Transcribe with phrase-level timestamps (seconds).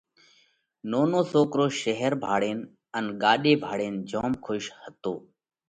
[0.91, 2.59] نونو سوڪرو شير ڀاۯينَ
[2.97, 5.13] ان ڳاڏي ڀاۯينَ جوم کُش هتو۔